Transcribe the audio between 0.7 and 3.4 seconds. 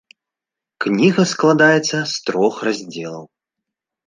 Кніга складаецца з трох раздзелаў.